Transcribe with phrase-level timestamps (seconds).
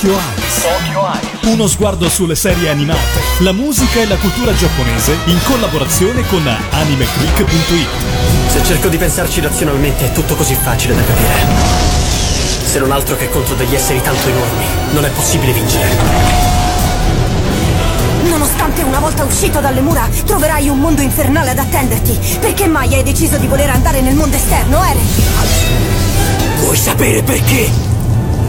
[0.00, 1.52] Tokyo Eyes.
[1.52, 7.88] Uno sguardo sulle serie animate, la musica e la cultura giapponese in collaborazione con animeclick.it.
[8.48, 11.44] Se cerco di pensarci razionalmente è tutto così facile da capire.
[12.64, 15.88] Se non altro che contro degli esseri tanto enormi, non è possibile vincere.
[18.22, 23.02] Nonostante una volta uscito dalle mura troverai un mondo infernale ad attenderti, perché mai hai
[23.02, 25.06] deciso di voler andare nel mondo esterno, Eren?
[26.60, 27.68] Vuoi sapere perché?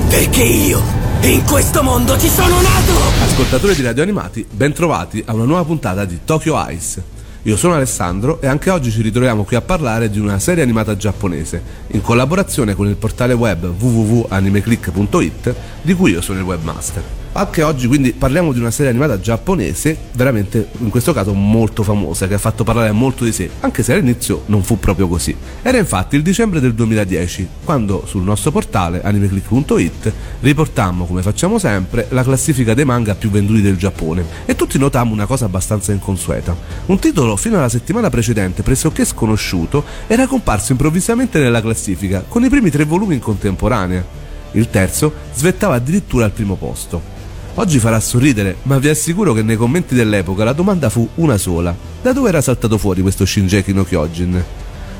[0.07, 0.99] Perché io
[1.29, 2.91] in questo mondo ci sono nato!
[3.23, 7.19] Ascoltatori di Radio Animati, bentrovati a una nuova puntata di Tokyo Ice.
[7.43, 10.95] Io sono Alessandro e anche oggi ci ritroviamo qui a parlare di una serie animata
[10.95, 17.03] giapponese in collaborazione con il portale web www.animeclick.it di cui io sono il webmaster.
[17.33, 22.27] Anche oggi quindi parliamo di una serie animata giapponese veramente in questo caso molto famosa
[22.27, 25.33] che ha fatto parlare molto di sé, anche se all'inizio non fu proprio così.
[25.61, 32.07] Era infatti il dicembre del 2010 quando sul nostro portale animeclick.it riportammo come facciamo sempre
[32.09, 36.53] la classifica dei manga più venduti del Giappone e tutti notammo una cosa abbastanza inconsueta.
[36.87, 42.49] Un titolo fino alla settimana precedente pressoché sconosciuto era comparso improvvisamente nella classifica con i
[42.49, 44.19] primi tre volumi in contemporanea.
[44.51, 47.10] Il terzo svettava addirittura al primo posto.
[47.55, 51.75] Oggi farà sorridere, ma vi assicuro che nei commenti dell'epoca la domanda fu una sola.
[52.01, 54.43] Da dove era saltato fuori questo Shinjeki no Kyojin?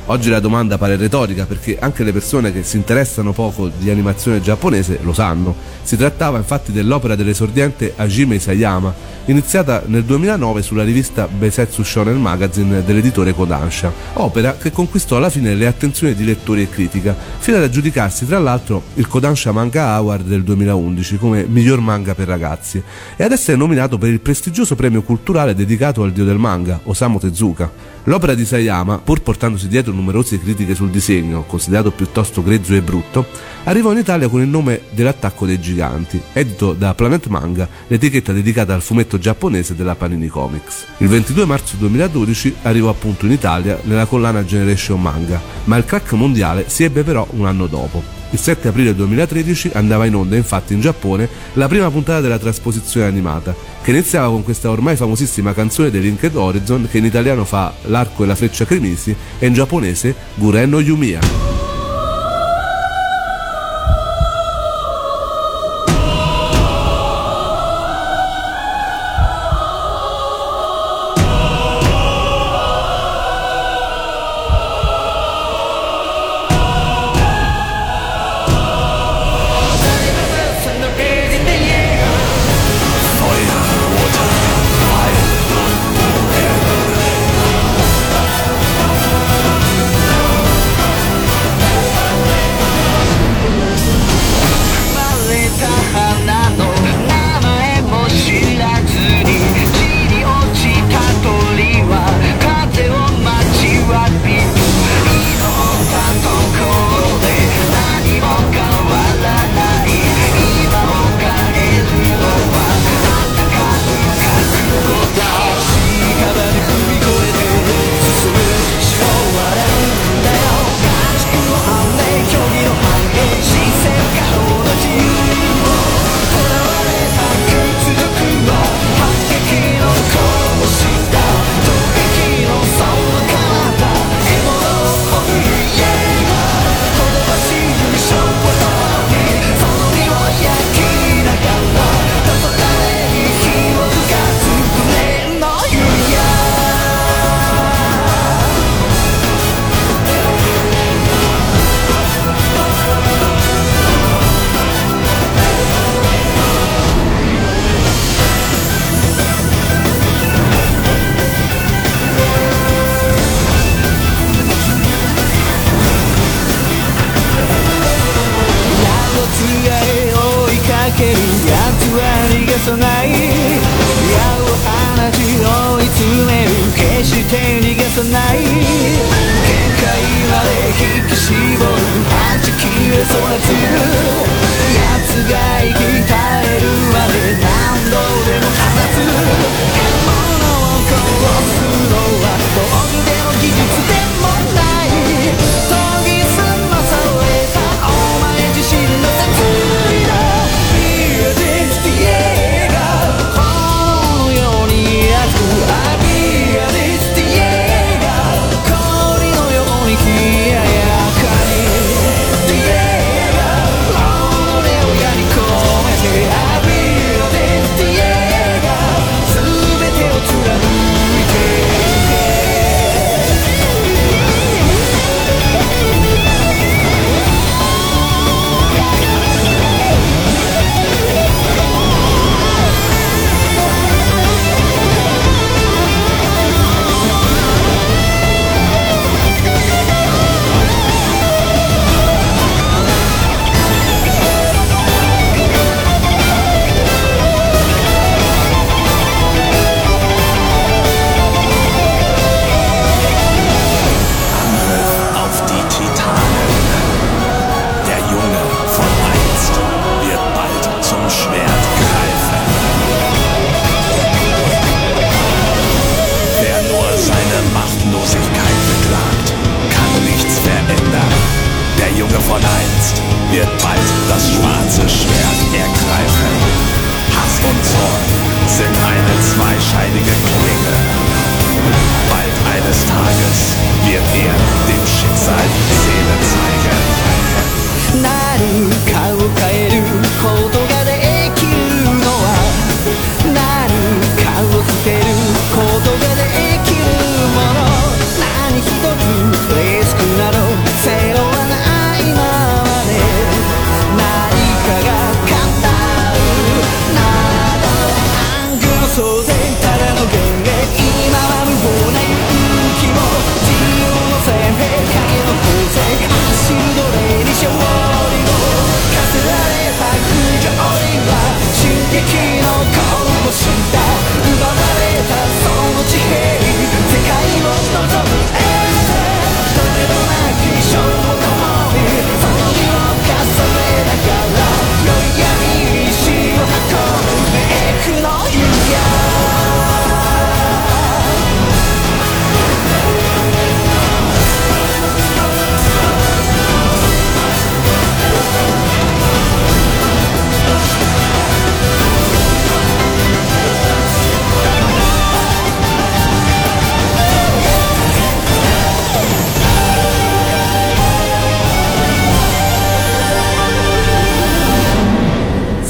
[0.06, 4.42] Oggi la domanda pare retorica perché anche le persone che si interessano poco di animazione
[4.42, 5.56] giapponese lo sanno.
[5.84, 8.94] Si trattava infatti dell'opera dell'esordiente Hajime Isayama,
[9.26, 15.54] iniziata nel 2009 sulla rivista Beisetsu Shonen Magazine dell'editore Kodansha, opera che conquistò alla fine
[15.54, 20.26] le attenzioni di lettori e critica, fino ad aggiudicarsi tra l'altro il Kodansha Manga Award
[20.26, 22.82] del 2011 come miglior manga per ragazzi
[23.16, 27.20] e ad essere nominato per il prestigioso premio culturale dedicato al dio del manga, Osamu
[27.20, 27.90] Tezuka.
[28.06, 33.26] L'opera di Sayama, pur portandosi dietro numerose critiche sul disegno, considerato piuttosto grezzo e brutto,
[33.66, 38.74] arrivò in Italia con il nome dell'attacco dei giganti, edito da Planet Manga, l'etichetta dedicata
[38.74, 40.86] al fumetto giapponese della Panini Comics.
[40.98, 46.14] Il 22 marzo 2012 arrivò appunto in Italia nella collana Generation Manga, ma il crack
[46.14, 48.21] mondiale si ebbe però un anno dopo.
[48.34, 53.06] Il 7 aprile 2013 andava in onda infatti in Giappone la prima puntata della trasposizione
[53.06, 57.74] animata, che iniziava con questa ormai famosissima canzone dei Linked Horizon che in italiano fa
[57.88, 61.71] L'arco e la freccia cremisi e in giapponese Guren no Yumiya.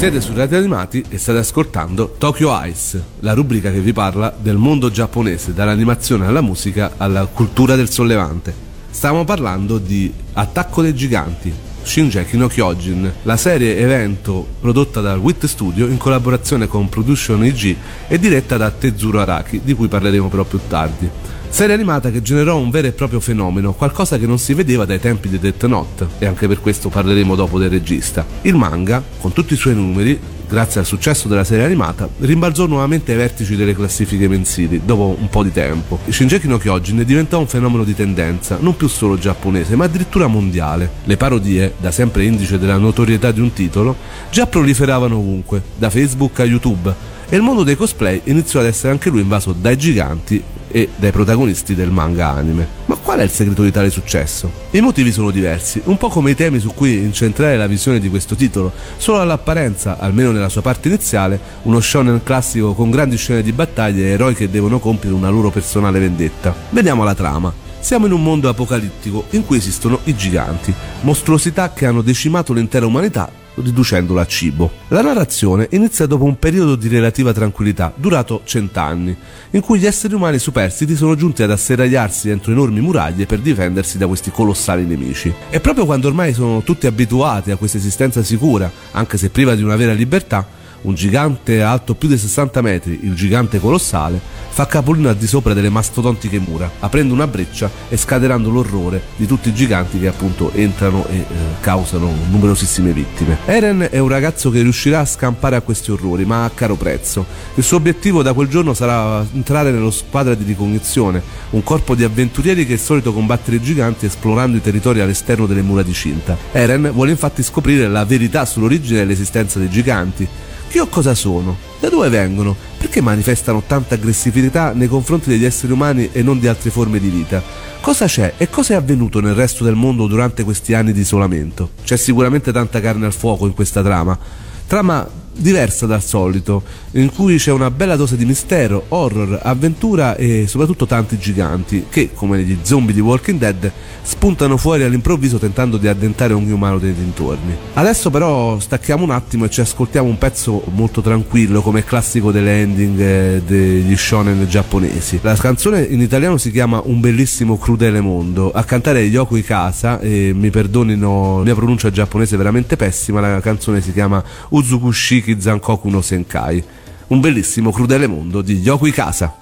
[0.02, 4.56] Siete su Radio Animati e state ascoltando Tokyo Ice, la rubrica che vi parla del
[4.56, 8.52] mondo giapponese, dall'animazione alla musica alla cultura del sollevante.
[8.90, 15.46] Stiamo parlando di Attacco dei Giganti, Shinjeki no Kyojin, la serie evento prodotta dal WIT
[15.46, 17.76] Studio in collaborazione con Production IG
[18.08, 21.08] e diretta da Tezuro Araki, di cui parleremo però più tardi.
[21.52, 24.98] Serie animata che generò un vero e proprio fenomeno, qualcosa che non si vedeva dai
[24.98, 28.24] tempi di Death Note, e anche per questo parleremo dopo del regista.
[28.40, 30.18] Il manga, con tutti i suoi numeri,
[30.48, 35.28] grazie al successo della serie animata, rimbalzò nuovamente ai vertici delle classifiche mensili, dopo un
[35.28, 35.98] po' di tempo.
[36.08, 40.90] Shinjeki no Kyojin diventò un fenomeno di tendenza, non più solo giapponese, ma addirittura mondiale.
[41.04, 43.94] Le parodie, da sempre indice della notorietà di un titolo,
[44.30, 46.94] già proliferavano ovunque, da Facebook a YouTube,
[47.28, 51.12] e il mondo dei cosplay iniziò ad essere anche lui invaso dai giganti e dai
[51.12, 52.66] protagonisti del manga anime.
[52.86, 54.50] Ma qual è il segreto di tale successo?
[54.70, 58.08] I motivi sono diversi, un po' come i temi su cui incentrare la visione di
[58.08, 58.72] questo titolo.
[58.96, 64.04] Solo all'apparenza, almeno nella sua parte iniziale, uno shonen classico con grandi scene di battaglia
[64.04, 66.54] e eroi che devono compiere una loro personale vendetta.
[66.70, 67.52] Vediamo la trama.
[67.78, 72.86] Siamo in un mondo apocalittico in cui esistono i giganti, mostruosità che hanno decimato l'intera
[72.86, 74.70] umanità riducendola a cibo.
[74.88, 79.16] La narrazione inizia dopo un periodo di relativa tranquillità, durato cent'anni,
[79.50, 83.98] in cui gli esseri umani superstiti sono giunti ad asserragliarsi entro enormi muraglie per difendersi
[83.98, 85.32] da questi colossali nemici.
[85.50, 89.62] E proprio quando ormai sono tutti abituati a questa esistenza sicura, anche se priva di
[89.62, 95.08] una vera libertà, un gigante alto più di 60 metri, il gigante colossale, fa capolino
[95.08, 99.54] al di sopra delle mastodontiche mura, aprendo una breccia e scatenando l'orrore di tutti i
[99.54, 101.24] giganti che appunto entrano e eh,
[101.60, 103.38] causano numerosissime vittime.
[103.46, 107.24] Eren è un ragazzo che riuscirà a scampare a questi orrori, ma a caro prezzo.
[107.54, 112.04] Il suo obiettivo da quel giorno sarà entrare nello squadra di ricognizione, un corpo di
[112.04, 116.36] avventurieri che è solito combattere i giganti esplorando i territori all'esterno delle mura di cinta.
[116.52, 120.28] Eren vuole infatti scoprire la verità sull'origine dell'esistenza dei giganti,
[120.72, 121.54] chi o cosa sono?
[121.80, 122.56] Da dove vengono?
[122.78, 127.10] Perché manifestano tanta aggressività nei confronti degli esseri umani e non di altre forme di
[127.10, 127.42] vita?
[127.82, 131.72] Cosa c'è e cosa è avvenuto nel resto del mondo durante questi anni di isolamento?
[131.84, 134.18] C'è sicuramente tanta carne al fuoco in questa trama.
[134.66, 136.62] Trama diversa dal solito,
[136.92, 142.10] in cui c'è una bella dose di mistero, horror, avventura e soprattutto tanti giganti che,
[142.14, 143.72] come gli zombie di Walking Dead,
[144.02, 147.54] spuntano fuori all'improvviso tentando di addentare ogni umano dei dintorni.
[147.74, 152.60] Adesso però stacchiamo un attimo e ci ascoltiamo un pezzo molto tranquillo come classico delle
[152.60, 155.18] ending eh, degli shonen giapponesi.
[155.22, 160.32] La canzone in italiano si chiama Un bellissimo crudele mondo, a cantare Yoko Ikasa e
[160.34, 165.40] mi perdonino la mia pronuncia giapponese è veramente pessima, la canzone si chiama Uzukushi Shiki
[165.40, 166.62] Zankoku no Senkai,
[167.08, 169.41] un bellissimo crudele mondo di Yoko Ikasa.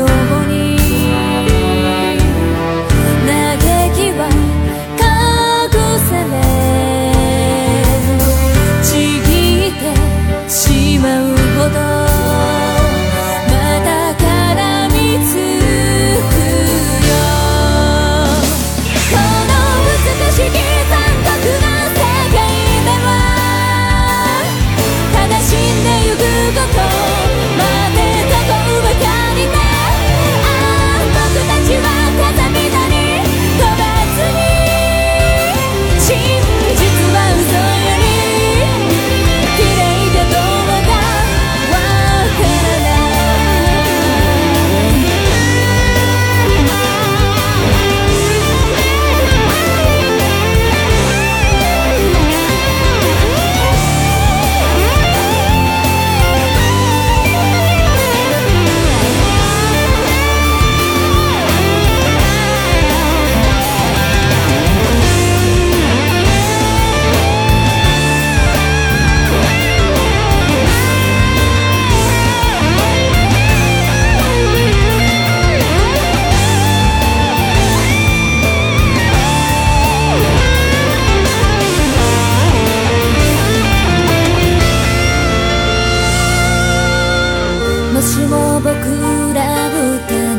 [0.00, 0.49] 有过
[88.00, 88.70] もしも僕
[89.34, 90.29] ら二人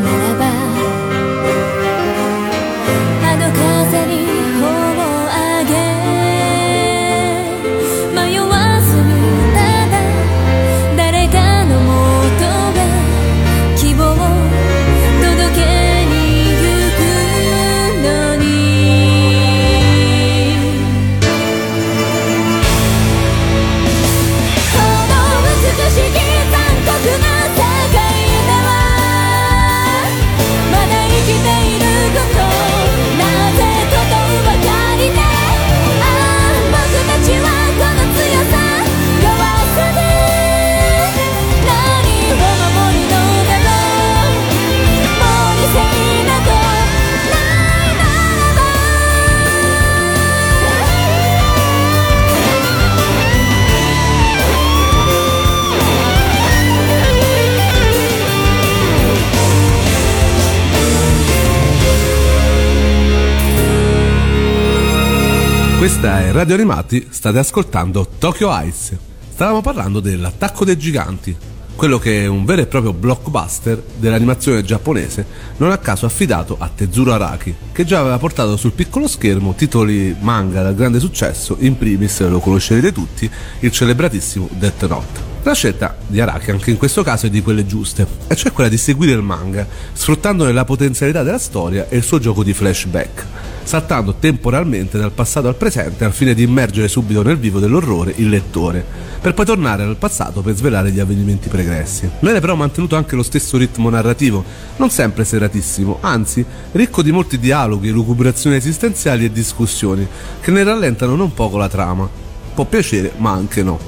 [66.01, 68.98] Questa è Radio Animati, state ascoltando Tokyo Ice.
[69.34, 71.38] Stavamo parlando dell'attacco dei giganti,
[71.75, 75.24] quello che è un vero e proprio blockbuster dell'animazione giapponese,
[75.58, 80.15] non a caso affidato a Tezuro Araki, che già aveva portato sul piccolo schermo titoli
[80.20, 83.29] manga dal grande successo, in primis lo conoscerete tutti,
[83.60, 85.20] il celebratissimo Death Note.
[85.43, 88.72] La scelta di Araki anche in questo caso è di quelle giuste, e cioè quella
[88.72, 93.25] di seguire il manga, sfruttandone la potenzialità della storia e il suo gioco di flashback,
[93.63, 98.30] saltando temporalmente dal passato al presente al fine di immergere subito nel vivo dell'orrore il
[98.30, 98.84] lettore,
[99.22, 102.10] per poi tornare al passato per svelare gli avvenimenti pregressi.
[102.20, 104.44] Viene però mantenuto anche lo stesso ritmo narrativo,
[104.77, 110.08] non sempre seratissimo, anzi ricco di molti dialoghi, lucubrazioni esistenziali e discussioni,
[110.41, 112.10] che ne rallentano non poco la trama.
[112.53, 113.80] Può piacere, ma anche no.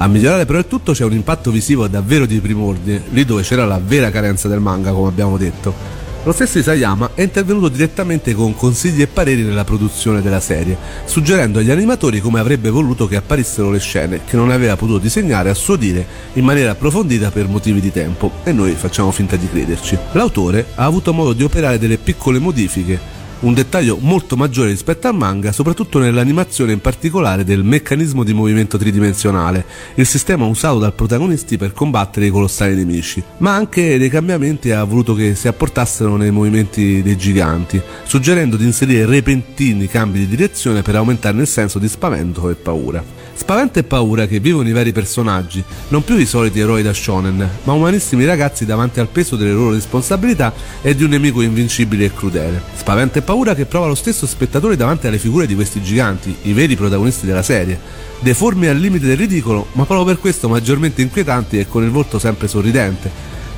[0.00, 3.66] A migliorare però il tutto c'è un impatto visivo davvero di primordine, lì dove c'era
[3.66, 5.97] la vera carenza del manga, come abbiamo detto.
[6.28, 11.58] Lo stesso Isayama è intervenuto direttamente con consigli e pareri nella produzione della serie, suggerendo
[11.58, 15.54] agli animatori come avrebbe voluto che apparissero le scene che non aveva potuto disegnare a
[15.54, 19.96] suo dire in maniera approfondita per motivi di tempo, e noi facciamo finta di crederci.
[20.12, 25.14] L'autore ha avuto modo di operare delle piccole modifiche un dettaglio molto maggiore rispetto al
[25.14, 29.64] manga, soprattutto nell'animazione in particolare del meccanismo di movimento tridimensionale,
[29.94, 34.82] il sistema usato dal protagonisti per combattere i colossali nemici, ma anche dei cambiamenti ha
[34.84, 40.82] voluto che si apportassero nei movimenti dei giganti, suggerendo di inserire repentini cambi di direzione
[40.82, 43.17] per aumentarne il senso di spavento e paura.
[43.38, 47.48] Spavento e paura che vivono i vari personaggi, non più i soliti eroi da shonen,
[47.62, 50.52] ma umanissimi ragazzi davanti al peso delle loro responsabilità
[50.82, 52.60] e di un nemico invincibile e crudele.
[52.74, 56.52] Spavento e paura che prova lo stesso spettatore davanti alle figure di questi giganti, i
[56.52, 57.78] veri protagonisti della serie,
[58.18, 62.18] deformi al limite del ridicolo, ma proprio per questo maggiormente inquietanti e con il volto
[62.18, 63.08] sempre sorridente,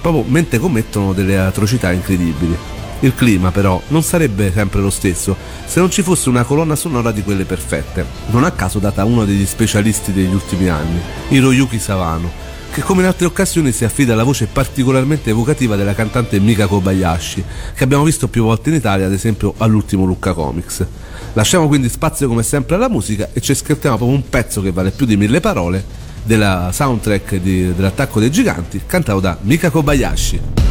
[0.00, 2.79] proprio mentre commettono delle atrocità incredibili.
[3.02, 5.34] Il clima, però, non sarebbe sempre lo stesso
[5.64, 9.06] se non ci fosse una colonna sonora di quelle perfette, non a caso data a
[9.06, 12.30] uno degli specialisti degli ultimi anni, Hiroyuki Savano,
[12.70, 17.42] che come in altre occasioni si affida alla voce particolarmente evocativa della cantante Mika Kobayashi,
[17.74, 20.86] che abbiamo visto più volte in Italia, ad esempio all'ultimo Lucca Comics.
[21.32, 24.90] Lasciamo quindi spazio come sempre alla musica e ci ascoltiamo proprio un pezzo che vale
[24.90, 25.82] più di mille parole,
[26.22, 30.69] della soundtrack di- dell'attacco dei giganti, cantato da Mika Kobayashi.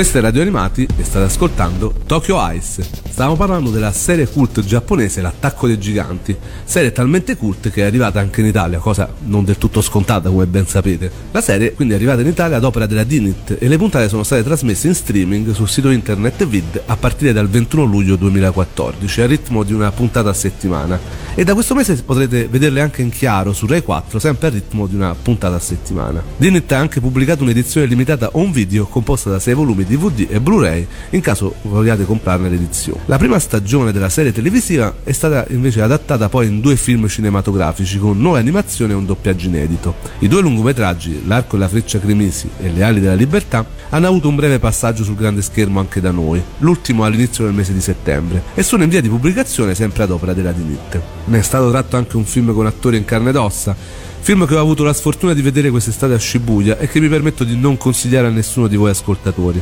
[0.00, 2.82] Questo è Radio Animati e state ascoltando Tokyo Ice.
[3.10, 6.34] Stavamo parlando della serie cult giapponese L'attacco dei giganti,
[6.64, 10.46] serie talmente cult che è arrivata anche in Italia, cosa non del tutto scontata come
[10.46, 11.10] ben sapete.
[11.32, 14.22] La serie quindi è arrivata in Italia ad opera della Dinit e le puntate sono
[14.22, 19.28] state trasmesse in streaming sul sito internet Vid a partire dal 21 luglio 2014 al
[19.28, 20.98] ritmo di una puntata a settimana
[21.34, 24.86] e da questo mese potrete vederle anche in chiaro su Rai 4 sempre al ritmo
[24.86, 26.22] di una puntata a settimana.
[26.38, 30.86] Dinit ha anche pubblicato un'edizione limitata on video composta da 6 volumi DVD e Blu-ray
[31.10, 33.00] in caso vogliate comprarne l'edizione.
[33.06, 37.98] La prima stagione della serie televisiva è stata invece adattata poi in due film cinematografici
[37.98, 39.94] con nuove animazioni e un doppiaggio inedito.
[40.20, 44.28] I due lungometraggi, L'arco e la freccia cremisi e Le ali della libertà, hanno avuto
[44.28, 48.42] un breve passaggio sul grande schermo anche da noi, l'ultimo all'inizio del mese di settembre,
[48.54, 51.00] e sono in via di pubblicazione sempre ad opera della Dinit.
[51.24, 53.74] Ne è stato tratto anche un film con attori in carne ed ossa,
[54.22, 57.42] Film che ho avuto la sfortuna di vedere quest'estate a Shibuya e che mi permetto
[57.42, 59.60] di non consigliare a nessuno di voi ascoltatori.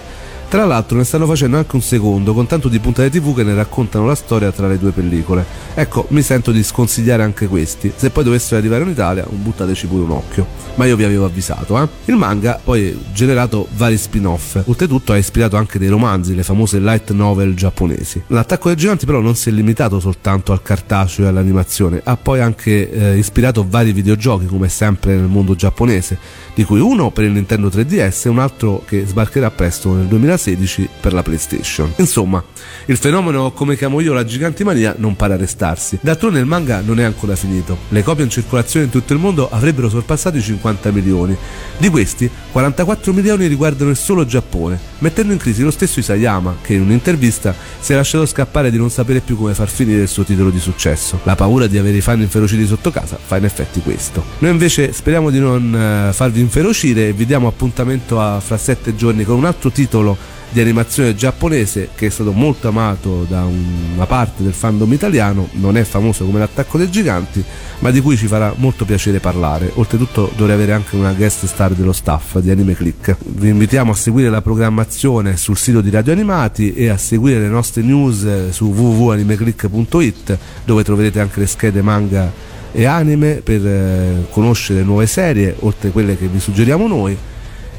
[0.48, 3.54] Tra l'altro ne stanno facendo anche un secondo con tanto di puntate tv che ne
[3.54, 5.44] raccontano la storia tra le due pellicole.
[5.74, 7.92] Ecco, mi sento di sconsigliare anche questi.
[7.94, 10.46] Se poi dovessero arrivare in Italia, buttateci pure un occhio.
[10.76, 11.86] Ma io vi avevo avvisato, eh.
[12.06, 14.58] Il manga poi ha generato vari spin-off.
[14.64, 18.22] Oltretutto ha ispirato anche dei romanzi, le famose light novel giapponesi.
[18.28, 22.40] L'attacco dei giganti però non si è limitato soltanto al cartaceo e all'animazione, ha poi
[22.40, 26.18] anche eh, ispirato vari videogiochi come sempre nel mondo giapponese,
[26.54, 30.06] di cui uno per il Nintendo 3DS e un altro che sbarcherà presto nel
[30.38, 31.92] 2016 per la PlayStation.
[31.96, 32.42] Insomma,
[32.86, 35.98] il fenomeno, come chiamo io la gigantimania, non pare a restarsi.
[36.00, 37.76] D'altronde il manga non è ancora finito.
[37.88, 41.36] Le copie in circolazione in tutto il mondo avrebbero sorpassato i 50 milioni.
[41.76, 46.74] Di questi, 44 milioni riguardano il solo Giappone, mettendo in crisi lo stesso Isayama, che
[46.74, 50.22] in un'intervista si è lasciato scappare di non sapere più come far finire il suo
[50.22, 51.20] titolo di successo.
[51.24, 54.24] La paura di avere i fan inferociti sotto casa fa in effetti questo.
[54.38, 58.94] Noi invece speriamo di non eh, farvi inferocire e vi diamo appuntamento a fra sette
[58.94, 60.16] giorni con un altro titolo
[60.50, 65.76] di animazione giapponese che è stato molto amato da una parte del fandom italiano, non
[65.76, 67.44] è famoso come l'attacco dei giganti,
[67.80, 69.70] ma di cui ci farà molto piacere parlare.
[69.74, 73.16] Oltretutto dovrei avere anche una guest star dello staff di Anime Click.
[73.20, 77.48] Vi invitiamo a seguire la programmazione sul sito di Radio Animati e a seguire le
[77.48, 82.32] nostre news su www.animeclick.it dove troverete anche le schede manga
[82.72, 87.16] e anime per eh, conoscere nuove serie, oltre a quelle che vi suggeriamo noi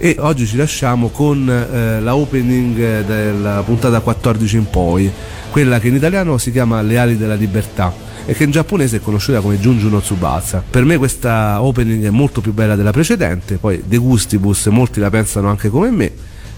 [0.01, 5.11] e oggi ci lasciamo con eh, la opening della puntata 14 in poi,
[5.51, 7.93] quella che in italiano si chiama Le ali della libertà
[8.25, 10.63] e che in giapponese è conosciuta come Junju no Tsubasa.
[10.67, 15.09] Per me questa opening è molto più bella della precedente, poi De Gustibus molti la
[15.09, 16.11] pensano anche come me.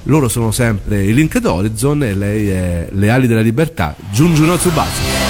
[0.04, 4.58] Loro sono sempre i Link d'Horizon e lei è Le ali della libertà, Junju no
[4.58, 5.21] Tsubasa.